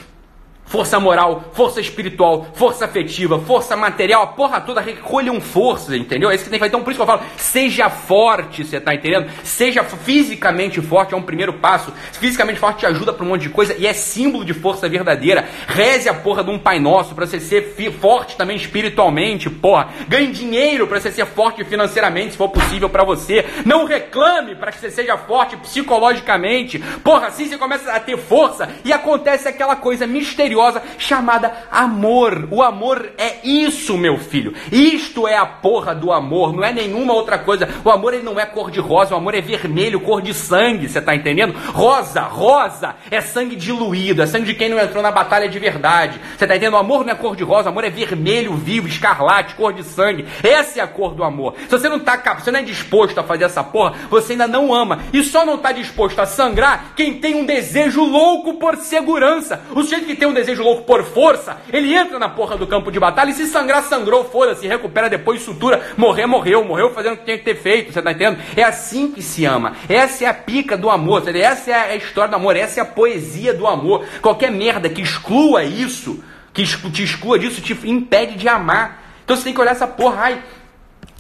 [0.68, 6.30] Força moral, força espiritual, força afetiva, força material, a porra toda recolham forças, entendeu?
[6.30, 6.68] É isso que tem que fazer.
[6.68, 9.30] Então, por isso que eu falo, seja forte, você tá entendendo?
[9.42, 11.90] Seja fisicamente forte, é um primeiro passo.
[12.12, 15.48] Fisicamente forte te ajuda para um monte de coisa e é símbolo de força verdadeira.
[15.66, 19.88] Reze a porra de um Pai Nosso para você ser forte também espiritualmente, porra.
[20.06, 23.46] Ganhe dinheiro para você ser forte financeiramente, se for possível para você.
[23.64, 26.78] Não reclame para que você seja forte psicologicamente.
[27.02, 30.57] Porra, assim você começa a ter força e acontece aquela coisa misteriosa
[30.98, 32.48] chamada amor.
[32.50, 34.54] O amor é isso, meu filho.
[34.70, 37.68] Isto é a porra do amor, não é nenhuma outra coisa.
[37.84, 40.88] O amor ele não é cor de rosa, o amor é vermelho, cor de sangue,
[40.88, 41.54] você tá entendendo?
[41.72, 46.20] Rosa, rosa é sangue diluído, é sangue de quem não entrou na batalha de verdade.
[46.36, 46.74] Você tá entendendo?
[46.74, 49.82] O amor não é cor de rosa, o amor é vermelho vivo, escarlate, cor de
[49.82, 50.26] sangue.
[50.42, 51.54] Essa é a cor do amor.
[51.60, 54.74] Se você não tá, você não é disposto a fazer essa porra, você ainda não
[54.74, 55.00] ama.
[55.12, 59.62] E só não tá disposto a sangrar quem tem um desejo louco por segurança.
[59.70, 62.66] O sujeito que tem um desejo desejo louco por força, ele entra na porra do
[62.66, 67.14] campo de batalha e se sangrar, sangrou, foda-se, recupera depois, sutura, morrer, morreu, morreu fazendo
[67.14, 68.38] o que tinha que ter feito, você tá entendendo?
[68.56, 69.76] É assim que se ama.
[69.88, 72.86] Essa é a pica do amor, essa é a história do amor, essa é a
[72.86, 74.04] poesia do amor.
[74.22, 79.04] Qualquer merda que exclua isso, que te exclua disso, te impede de amar.
[79.24, 80.42] Então você tem que olhar essa porra, ai,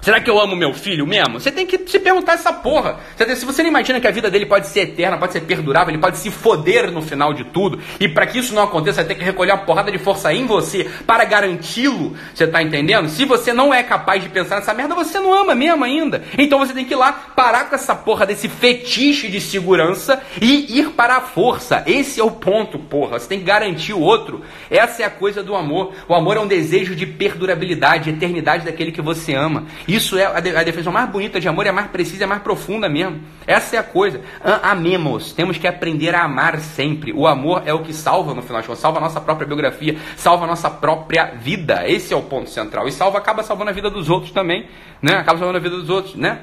[0.00, 1.40] Será que eu amo meu filho mesmo?
[1.40, 3.00] Você tem que se perguntar essa porra.
[3.16, 6.00] Se você não imagina que a vida dele pode ser eterna, pode ser perdurável, ele
[6.00, 9.16] pode se foder no final de tudo, e para que isso não aconteça, você tem
[9.16, 12.16] que recolher uma porrada de força em você para garanti-lo.
[12.32, 13.08] Você tá entendendo?
[13.08, 16.22] Se você não é capaz de pensar nessa merda, você não ama mesmo ainda.
[16.38, 20.78] Então você tem que ir lá parar com essa porra desse fetiche de segurança e
[20.78, 21.82] ir para a força.
[21.86, 23.18] Esse é o ponto, porra.
[23.18, 24.42] Você tem que garantir o outro.
[24.70, 25.92] Essa é a coisa do amor.
[26.08, 29.66] O amor é um desejo de perdurabilidade, eternidade daquele que você ama.
[29.88, 32.42] Isso é a, de, a definição mais bonita de amor, é mais precisa, é mais
[32.42, 33.22] profunda mesmo.
[33.46, 34.20] Essa é a coisa.
[34.62, 35.32] Amemos.
[35.32, 37.10] Temos que aprender a amar sempre.
[37.12, 39.96] O amor é o que salva no final de contas, salva a nossa própria biografia,
[40.14, 41.88] salva a nossa própria vida.
[41.88, 42.86] Esse é o ponto central.
[42.86, 44.68] E salva, acaba salvando a vida dos outros também,
[45.00, 45.14] né?
[45.14, 46.42] Acaba salvando a vida dos outros, né?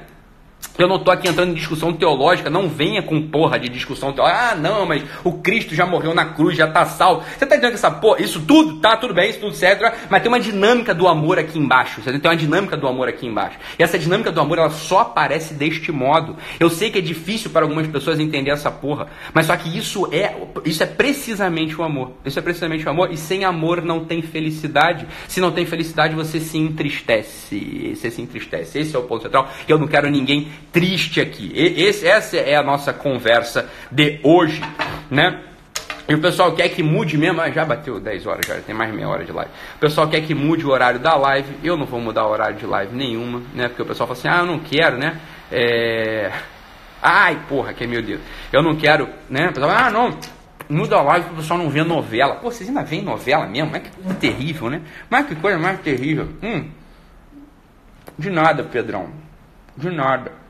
[0.78, 4.50] Eu não estou aqui entrando em discussão teológica, não venha com porra de discussão teológica.
[4.50, 7.22] Ah, não, mas o Cristo já morreu na cruz, já está salvo.
[7.22, 10.20] Você está entendendo que essa porra, isso tudo, tá tudo bem, isso tudo certo, mas
[10.20, 12.02] tem uma dinâmica do amor aqui embaixo.
[12.02, 13.58] Você tem uma dinâmica do amor aqui embaixo.
[13.78, 16.36] E essa dinâmica do amor, ela só aparece deste modo.
[16.60, 20.06] Eu sei que é difícil para algumas pessoas entender essa porra, mas só que isso
[20.12, 22.12] é, isso é precisamente o amor.
[22.24, 25.06] Isso é precisamente o amor, e sem amor não tem felicidade.
[25.26, 27.94] Se não tem felicidade, você se entristece.
[27.94, 28.78] Você se entristece.
[28.78, 29.50] Esse é o ponto central.
[29.66, 31.52] Eu não quero ninguém triste aqui.
[31.54, 34.60] Esse, essa é a nossa conversa de hoje,
[35.10, 35.42] né?
[36.08, 38.94] E o pessoal quer que mude mesmo, ah, já bateu 10 horas, já tem mais
[38.94, 39.50] meia hora de live.
[39.76, 42.56] O pessoal quer que mude o horário da live, eu não vou mudar o horário
[42.56, 43.66] de live nenhuma, né?
[43.68, 45.18] Porque o pessoal fala assim, ah, eu não quero, né?
[45.50, 46.30] É...
[47.02, 48.20] Ai, porra, que é meu Deus.
[48.52, 49.48] Eu não quero, né?
[49.48, 50.16] O pessoal, ah, não,
[50.68, 52.36] muda a live para o pessoal não ver novela.
[52.36, 53.70] Pô, vocês ainda veem novela mesmo?
[53.72, 54.82] Mas que coisa terrível, né?
[55.10, 56.28] Mas que coisa mais terrível.
[56.40, 56.68] Hum,
[58.16, 59.10] de nada, Pedrão.
[59.76, 60.46] De nada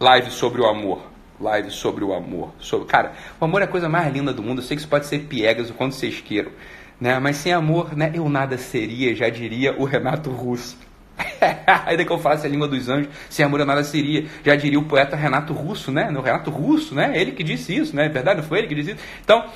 [0.00, 1.02] live sobre o amor.
[1.38, 2.52] Live sobre o amor.
[2.58, 2.86] Sobre...
[2.86, 4.60] Cara, o amor é a coisa mais linda do mundo.
[4.60, 6.50] Eu sei que isso pode ser piegas o quanto vocês queiram.
[6.98, 7.18] né?
[7.18, 8.10] Mas sem amor, né?
[8.14, 10.78] Eu nada seria, já diria o Renato Russo.
[11.86, 14.26] Ainda que eu falasse a língua dos anjos, sem amor eu nada seria.
[14.44, 16.10] Já diria o poeta Renato Russo, né?
[16.10, 17.12] O Renato Russo, né?
[17.14, 18.06] Ele que disse isso, né?
[18.06, 19.04] É verdade, não foi ele que disse isso.
[19.22, 19.46] Então,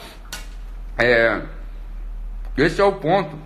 [0.99, 1.43] é,
[2.57, 3.37] esse é o ponto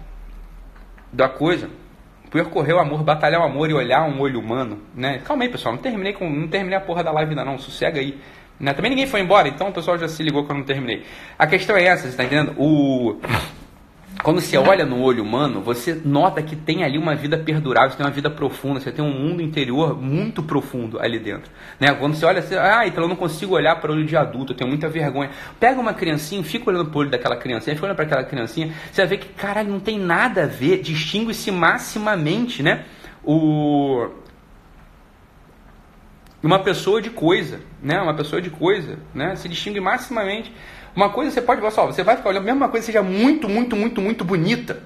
[1.13, 1.71] da coisa.
[2.31, 5.21] Percorrer o amor, batalhar o amor e olhar um olho humano, né?
[5.25, 8.01] Calma aí, pessoal, não terminei com, não terminei a porra da live ainda não, sossega
[8.01, 8.19] aí.
[8.61, 8.73] Né?
[8.73, 11.05] Também ninguém foi embora, então o pessoal já se ligou que eu não terminei.
[11.39, 12.55] A questão é essa, você está entendendo?
[12.59, 13.19] O
[14.23, 17.97] quando você olha no olho humano, você nota que tem ali uma vida perdurável, você
[17.97, 21.51] tem uma vida profunda, você tem um mundo interior muito profundo ali dentro.
[21.79, 21.95] Né?
[21.95, 24.53] Quando você olha, você, ah, então eu não consigo olhar para o olho de adulto,
[24.53, 25.31] eu tenho muita vergonha.
[25.61, 28.75] Pega uma criancinha, fica olhando para o olho daquela criancinha, fica olhando para aquela criancinha,
[28.91, 32.85] você vai ver que, caralho, não tem nada a ver, distingue-se maximamente, né?
[33.25, 34.09] O,
[36.43, 38.01] uma pessoa de coisa, né?
[38.01, 39.37] Uma pessoa de coisa, né?
[39.37, 40.53] Se distingue maximamente.
[40.99, 43.77] Uma coisa você pode, só, você vai ficar olhando, mesmo uma coisa seja muito, muito,
[43.77, 44.83] muito, muito bonita,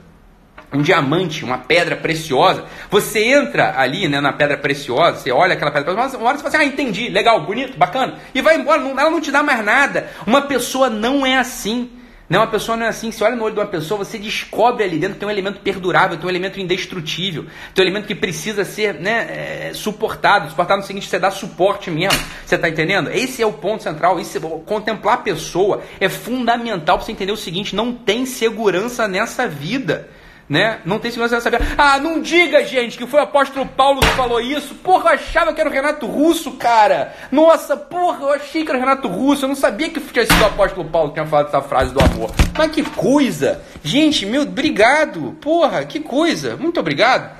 [0.70, 5.70] um diamante, uma pedra preciosa, você entra ali, né, na pedra preciosa, você olha aquela
[5.70, 8.82] pedra preciosa, uma hora você fala assim, ah, entendi, legal, bonito, bacana, e vai embora,
[8.82, 10.10] ela não te dá mais nada.
[10.26, 11.90] Uma pessoa não é assim.
[12.32, 13.10] Não, uma pessoa não é assim.
[13.12, 15.60] Você olha no olho de uma pessoa, você descobre ali dentro que tem um elemento
[15.60, 20.48] perdurável, tem um elemento indestrutível, tem um elemento que precisa ser né, é, suportado.
[20.48, 22.18] Suportado no seguinte, você dá suporte mesmo.
[22.46, 23.10] Você está entendendo?
[23.10, 24.18] Esse é o ponto central.
[24.18, 29.46] Esse, contemplar a pessoa é fundamental para você entender o seguinte: não tem segurança nessa
[29.46, 30.08] vida
[30.52, 30.80] né?
[30.84, 31.64] Não tem segurança nessa vida.
[31.78, 34.74] Ah, não diga, gente, que foi o apóstolo Paulo que falou isso.
[34.74, 37.14] Porra, eu achava que era o Renato Russo, cara.
[37.32, 39.46] Nossa, porra, eu achei que era o Renato Russo.
[39.46, 42.00] Eu não sabia que tinha sido o apóstolo Paulo que tinha falado essa frase do
[42.00, 42.30] amor.
[42.54, 43.62] Mas que coisa.
[43.82, 45.38] Gente, meu, obrigado.
[45.40, 46.54] Porra, que coisa.
[46.54, 47.34] Muito obrigado.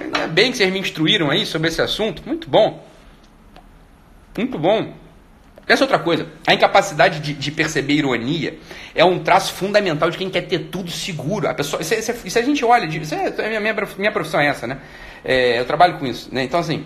[0.00, 2.22] Ainda bem que vocês me instruíram aí sobre esse assunto.
[2.24, 2.82] Muito bom.
[4.34, 4.94] Muito bom.
[5.68, 6.28] Essa é outra coisa.
[6.46, 8.58] A incapacidade de, de, perceber ironia
[8.94, 11.48] é um traço fundamental de quem quer ter tudo seguro.
[11.48, 14.78] A pessoa, se, a gente olha, é, minha, minha profissão é essa, né?
[15.24, 16.32] É, eu trabalho com isso.
[16.32, 16.44] Né?
[16.44, 16.84] Então, assim,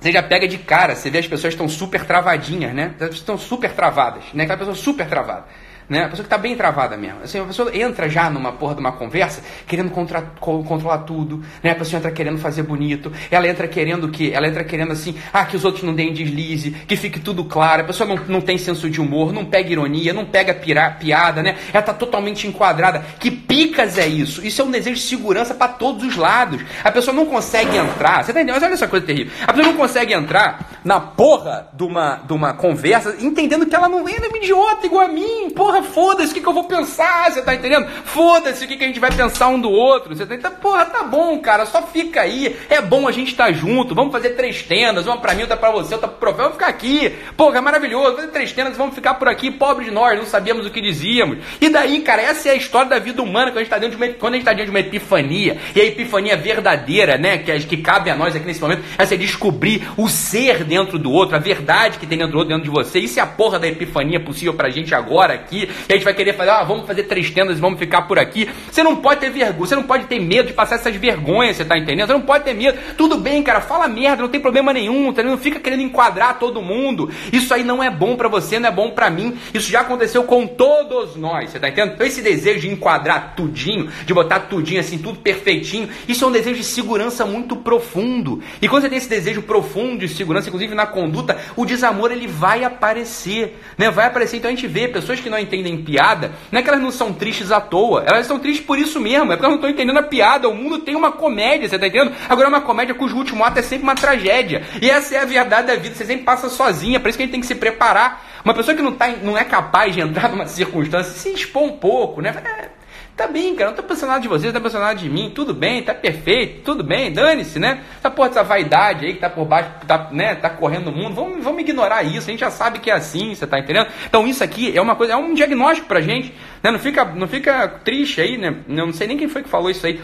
[0.00, 2.92] você já pega de cara, você vê as pessoas estão super travadinhas, né?
[3.10, 4.44] Estão super travadas, né?
[4.44, 5.44] Aquela pessoa super travada
[5.92, 6.04] né?
[6.04, 7.22] A pessoa que está bem travada mesmo.
[7.22, 11.44] Assim, a pessoa entra já numa porra de uma conversa querendo contra, co controlar tudo,
[11.62, 11.72] né?
[11.72, 15.44] A pessoa entra querendo fazer bonito, ela entra querendo que, ela entra querendo assim, ah,
[15.44, 17.82] que os outros não deem deslize, que fique tudo claro.
[17.82, 21.42] A pessoa não, não tem senso de humor, não pega ironia, não pega pira, piada,
[21.42, 21.56] né?
[21.74, 23.04] Ela tá totalmente enquadrada.
[23.20, 24.44] Que picas é isso?
[24.44, 26.62] Isso é um desejo de segurança para todos os lados.
[26.82, 28.54] A pessoa não consegue entrar, você tá entendendo?
[28.54, 29.30] Mas olha essa coisa terrível.
[29.46, 33.88] A pessoa não consegue entrar na porra de uma, de uma conversa entendendo que ela
[33.88, 36.64] não é, é um idiota igual a mim, porra foda-se o que, que eu vou
[36.64, 37.88] pensar, você tá entendendo?
[38.04, 40.14] Foda-se o que, que a gente vai pensar um do outro.
[40.14, 40.60] Você tá entendendo?
[40.60, 42.56] Porra, tá bom, cara, só fica aí.
[42.68, 43.94] É bom a gente estar tá junto.
[43.94, 46.42] Vamos fazer três tendas, uma pra mim, outra pra você, outra pro profeta.
[46.42, 47.14] Vamos ficar aqui.
[47.36, 48.16] Porra, é maravilhoso.
[48.16, 51.38] Fazer três tendas, vamos ficar por aqui, pobre de nós, não sabíamos o que dizíamos.
[51.60, 53.98] E daí, cara, essa é a história da vida humana quando a gente tá, dentro
[53.98, 55.58] de uma, quando a gente tá diante de uma epifania.
[55.74, 59.16] E a epifania verdadeira, né, que, que cabe a nós aqui nesse momento, essa é
[59.16, 62.70] descobrir o ser dentro do outro, a verdade que tem dentro do outro, dentro de
[62.70, 62.98] você.
[62.98, 66.14] Isso é a porra da epifania possível pra gente agora aqui e a gente vai
[66.14, 68.48] querer fazer, ah, vamos fazer três tendas e vamos ficar por aqui.
[68.70, 71.64] Você não pode ter vergonha, você não pode ter medo de passar essas vergonhas, você
[71.66, 72.06] tá entendendo?
[72.06, 72.78] Você não pode ter medo.
[72.96, 75.22] Tudo bem, cara, fala merda, não tem problema nenhum, tá?
[75.22, 77.10] não fica querendo enquadrar todo mundo.
[77.30, 79.36] Isso aí não é bom para você, não é bom para mim.
[79.52, 81.92] Isso já aconteceu com todos nós, você tá entendendo?
[81.96, 86.32] Então esse desejo de enquadrar tudinho, de botar tudinho assim, tudo perfeitinho, isso é um
[86.32, 88.42] desejo de segurança muito profundo.
[88.62, 92.26] E quando você tem esse desejo profundo de segurança, inclusive na conduta, o desamor ele
[92.26, 93.90] vai aparecer, né?
[93.90, 94.36] Vai aparecer.
[94.36, 97.12] Então a gente vê pessoas que não entendem piada, não é que elas não são
[97.12, 99.98] tristes à toa, elas estão tristes por isso mesmo, é porque elas não estão entendendo
[99.98, 100.48] a piada.
[100.48, 102.12] O mundo tem uma comédia, você tá entendendo?
[102.28, 104.62] Agora é uma comédia cujo último ato é sempre uma tragédia.
[104.80, 107.26] E essa é a verdade da vida, você sempre passa sozinha, por isso que a
[107.26, 108.24] gente tem que se preparar.
[108.44, 111.76] Uma pessoa que não, tá, não é capaz de entrar numa circunstância, se expor um
[111.78, 112.34] pouco, né?
[112.44, 112.81] É,
[113.22, 115.30] Tá bem, cara, não tô pensando nada de você, não tô pensando nada de mim,
[115.32, 117.84] tudo bem, tá perfeito, tudo bem, dane-se, né?
[117.96, 121.14] Essa porra dessa vaidade aí que tá por baixo, tá, né, tá correndo no mundo,
[121.14, 123.86] vamos, vamos ignorar isso, a gente já sabe que é assim, você tá entendendo?
[124.04, 126.72] Então isso aqui é uma coisa, é um diagnóstico pra gente, né?
[126.72, 128.56] Não fica, não fica triste aí, né?
[128.66, 130.00] Não sei nem quem foi que falou isso aí,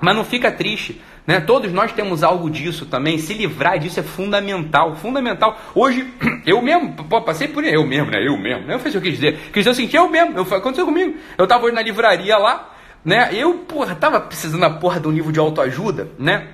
[0.00, 1.00] mas não fica triste.
[1.26, 1.40] Né?
[1.40, 3.18] Todos nós temos algo disso também.
[3.18, 4.96] Se livrar disso é fundamental.
[4.96, 5.58] Fundamental.
[5.74, 6.12] Hoje,
[6.46, 8.26] eu mesmo, pô, passei por eu mesmo, né?
[8.26, 8.66] Eu mesmo.
[8.66, 8.74] Né?
[8.74, 9.38] Eu fiz o que eu quis dizer.
[9.52, 10.36] Quis dizer assim, eu mesmo.
[10.36, 11.16] Eu, aconteceu comigo.
[11.36, 12.70] Eu tava hoje na livraria lá,
[13.04, 13.30] né?
[13.32, 16.48] Eu, porra, tava precisando da porra de um livro de autoajuda, né?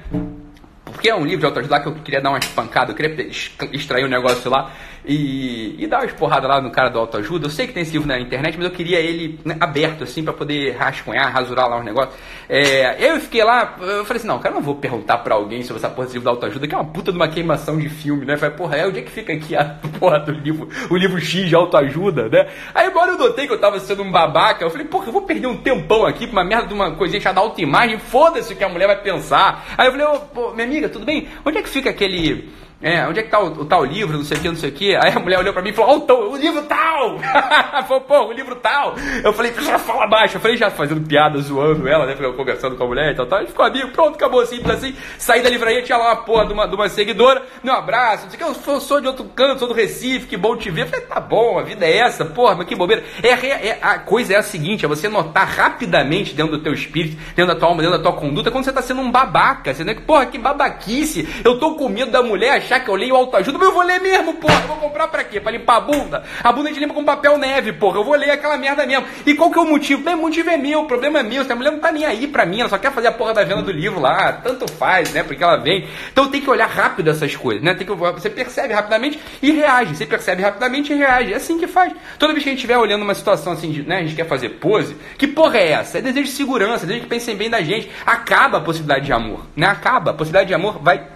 [0.96, 3.28] Porque que é um livro de autoajuda que eu queria dar uma espancada, eu queria
[3.70, 4.72] extrair um negócio lá
[5.06, 7.46] e, e dar uma esporrada lá no cara do autoajuda.
[7.46, 10.24] Eu sei que tem esse livro na internet, mas eu queria ele né, aberto, assim,
[10.24, 12.16] para poder rascunhar, rasurar lá os negócios.
[12.48, 15.78] É, eu fiquei lá, eu falei assim, não, cara, não vou perguntar para alguém sobre
[15.78, 18.24] essa porra desse livro da autoajuda, que é uma puta de uma queimação de filme,
[18.24, 18.34] né?
[18.34, 19.64] Eu falei, porra, é, onde é que fica aqui a
[20.00, 22.48] porra do livro, o livro X de autoajuda, né?
[22.74, 25.22] Aí agora eu notei que eu tava sendo um babaca, eu falei, porra, eu vou
[25.22, 28.64] perder um tempão aqui pra uma merda de uma coisinha chamada autoimagem, foda-se o que
[28.64, 29.64] a mulher vai pensar.
[29.78, 31.28] Aí eu falei, oh, minha amiga, tudo bem?
[31.44, 32.48] Onde é que fica aquele
[32.82, 34.68] é, onde é que tá o, o, tal livro, não sei o que, não sei
[34.68, 34.94] o que.
[34.96, 37.18] Aí a mulher olhou pra mim e falou, oh, o, livro tal!
[37.88, 38.94] falou, pô, o livro tal!
[39.24, 40.36] Eu falei, fala baixo.
[40.36, 42.14] Eu falei, já fazendo piada, zoando ela, né?
[42.18, 43.38] Eu conversando com a mulher e tal, tal.
[43.38, 44.94] A gente ficou amigo, pronto, acabou simples assim.
[45.18, 48.30] Saí da livraria, tinha lá uma porra de uma, de uma seguidora, meu abraço, não
[48.30, 50.82] sei o que, eu sou de outro canto, sou do Recife, que bom te ver.
[50.82, 53.02] Eu falei, tá bom, a vida é essa, porra, mas que bobeira.
[53.22, 57.16] É, é, a coisa é a seguinte, é você notar rapidamente dentro do teu espírito,
[57.34, 59.72] dentro da tua alma, dentro da tua conduta, quando você tá sendo um babaca.
[59.72, 61.26] Você não é que, porra, que babaquice.
[61.42, 63.82] Eu tô com medo da mulher achar que eu leio autoajuda ajuda, mas eu vou
[63.82, 64.60] ler mesmo, porra.
[64.60, 65.40] Eu vou comprar pra quê?
[65.40, 66.24] Pra limpar a bunda?
[66.42, 67.98] A bunda a gente limpa com papel neve, porra.
[67.98, 69.06] Eu vou ler aquela merda mesmo.
[69.24, 70.08] E qual que é o motivo?
[70.08, 71.44] O motivo é meu, o problema é meu.
[71.44, 73.34] Se a mulher não tá nem aí pra mim, ela só quer fazer a porra
[73.34, 74.32] da venda do livro lá.
[74.32, 75.22] Tanto faz, né?
[75.22, 75.88] Porque ela vem.
[76.12, 77.74] Então tem que olhar rápido essas coisas, né?
[77.74, 79.94] Tem que, você percebe rapidamente e reage.
[79.94, 81.32] Você percebe rapidamente e reage.
[81.32, 81.92] É assim que faz.
[82.18, 83.98] Toda vez que a gente estiver olhando uma situação assim, de, né?
[83.98, 84.96] A gente quer fazer pose.
[85.16, 85.98] Que porra é essa?
[85.98, 87.90] É desejo de segurança, é desejo que pensem bem da gente.
[88.04, 89.66] Acaba a possibilidade de amor, né?
[89.66, 90.10] Acaba.
[90.10, 91.15] A possibilidade de amor vai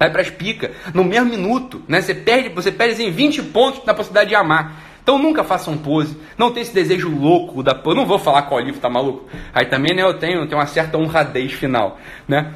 [0.00, 2.00] vai para as picas no mesmo minuto, né?
[2.00, 4.88] Você perde, você perde assim, 20 pontos na possibilidade de amar.
[5.02, 7.96] Então nunca façam pose, não tem esse desejo louco da pose.
[7.96, 9.28] Não vou falar qual livro tá maluco.
[9.52, 12.54] Aí também né, eu tenho, tenho uma certa honradez final, né?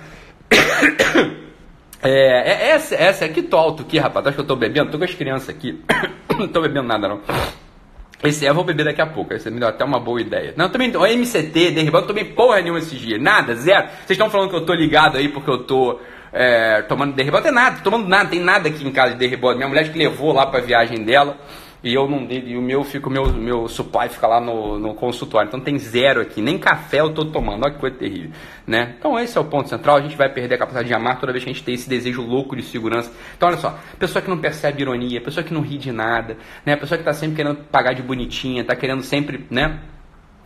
[2.06, 4.26] É, é, essa, essa aqui tô alto aqui, rapaz.
[4.26, 5.82] Acho que eu tô bebendo, tô com as crianças aqui.
[6.38, 7.22] não tô bebendo nada não.
[8.22, 9.32] Esse é, eu vou beber daqui a pouco.
[9.32, 10.52] Esse me deu até uma boa ideia.
[10.54, 13.18] Não, também, o MCT, derribando, não tomei porra nenhuma esses dias.
[13.22, 13.86] Nada, zero.
[13.86, 15.98] Vocês estão falando que eu tô ligado aí porque eu tô
[16.34, 17.44] é, tomando derribado.
[17.44, 19.56] Não tem nada, tomando nada, tem nada aqui em casa de derribado.
[19.56, 21.38] Minha mulher que levou lá pra viagem dela.
[21.82, 24.94] E eu não e o meu fica, o meu, meu supply fica lá no, no
[24.94, 25.48] consultório.
[25.48, 27.62] Então tem zero aqui, nem café eu tô tomando.
[27.62, 28.30] Olha que coisa terrível,
[28.66, 28.94] né?
[28.98, 29.98] Então esse é o ponto central.
[29.98, 31.86] A gente vai perder a capacidade de amar toda vez que a gente tem esse
[31.86, 33.12] desejo louco de segurança.
[33.36, 36.74] Então olha só, pessoa que não percebe ironia, pessoa que não ri de nada, né?
[36.74, 39.78] Pessoa que tá sempre querendo pagar de bonitinha, tá querendo sempre, né?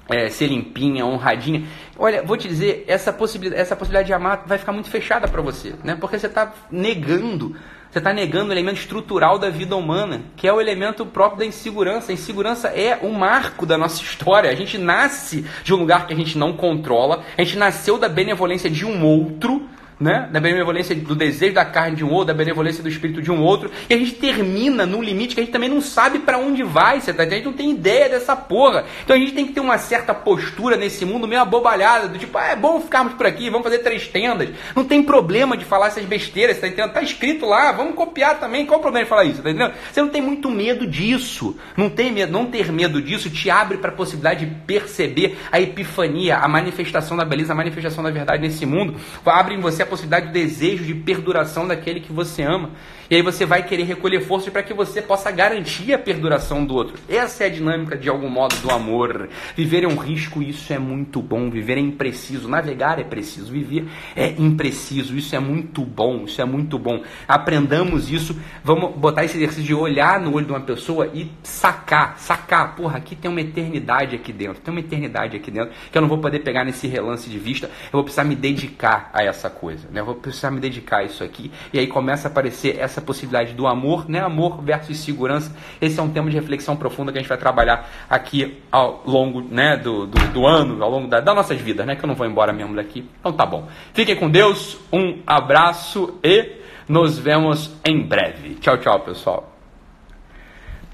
[0.09, 1.65] É, ser limpinha, honradinha.
[1.99, 5.43] Olha, vou te dizer, essa possibilidade, essa possibilidade de amar vai ficar muito fechada para
[5.43, 5.97] você, né?
[6.01, 7.55] Porque você está negando,
[7.91, 11.47] você está negando o elemento estrutural da vida humana, que é o elemento próprio da
[11.47, 12.11] insegurança.
[12.11, 14.51] A insegurança é o marco da nossa história.
[14.51, 18.09] A gente nasce de um lugar que a gente não controla, a gente nasceu da
[18.09, 19.69] benevolência de um outro
[20.01, 20.29] né?
[20.31, 23.43] Da benevolência do desejo da carne de um outro, da benevolência do espírito de um
[23.43, 26.63] outro, e a gente termina num limite que a gente também não sabe para onde
[26.63, 27.23] vai, você tá?
[27.23, 28.85] A gente não tem ideia dessa porra.
[29.05, 32.37] Então a gente tem que ter uma certa postura nesse mundo meio abobalhada, do tipo,
[32.39, 34.51] ah, é bom ficarmos por aqui, vamos fazer três tendas.
[34.75, 36.93] Não tem problema de falar essas besteiras, você tá entendendo?
[36.93, 38.67] Tá escrito lá, vamos copiar também.
[38.67, 39.75] Qual o problema de falar isso, tá entendendo?
[39.93, 41.57] Você não tem muito medo disso.
[41.77, 45.61] Não tem medo, não ter medo disso te abre para a possibilidade de perceber a
[45.61, 48.97] epifania, a manifestação da beleza, a manifestação da verdade nesse mundo.
[49.25, 52.71] Abre em você a possibilidade do desejo de perduração daquele que você ama.
[53.11, 56.75] E aí você vai querer recolher forças para que você possa garantir a perduração do
[56.75, 56.99] outro.
[57.09, 59.31] Essa é a dinâmica, de algum modo, do amor.
[59.57, 61.49] Viver é um risco, isso é muito bom.
[61.49, 62.49] Viver é impreciso.
[62.49, 63.51] Navegar é preciso.
[63.51, 65.17] Viver é impreciso.
[65.17, 66.25] Isso é muito bom.
[66.25, 67.03] Isso é muito bom.
[67.27, 68.39] Aprendamos isso.
[68.63, 72.19] Vamos botar esse exercício de olhar no olho de uma pessoa e sacar.
[72.19, 72.77] Sacar.
[72.77, 74.61] Porra, aqui tem uma eternidade aqui dentro.
[74.61, 77.69] Tem uma eternidade aqui dentro que eu não vou poder pegar nesse relance de vista.
[77.69, 79.78] Eu vou precisar me dedicar a essa coisa.
[79.91, 80.01] Né?
[80.01, 81.51] Eu vou precisar me dedicar a isso aqui.
[81.73, 84.21] E aí começa a aparecer essa essa possibilidade do amor, né?
[84.21, 85.55] Amor versus segurança.
[85.81, 89.41] Esse é um tema de reflexão profunda que a gente vai trabalhar aqui ao longo
[89.41, 91.95] né, do, do, do ano, ao longo da, das nossas vidas, né?
[91.97, 93.09] Que eu não vou embora mesmo daqui.
[93.21, 93.69] Então tá bom.
[93.95, 98.57] Fiquem com Deus, um abraço e nos vemos em breve.
[98.57, 99.57] Tchau, tchau, pessoal.